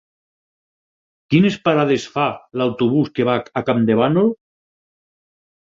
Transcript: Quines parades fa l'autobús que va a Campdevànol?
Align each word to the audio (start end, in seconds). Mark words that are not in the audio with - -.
Quines 1.33 1.57
parades 1.67 2.07
fa 2.15 2.25
l'autobús 2.63 3.13
que 3.19 3.29
va 3.31 3.37
a 3.63 3.67
Campdevànol? 3.71 4.37